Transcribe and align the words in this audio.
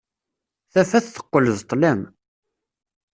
Tafat 0.71 1.05
teqqel 1.07 1.45
d 1.57 1.59
ṭṭlam. 1.63 2.01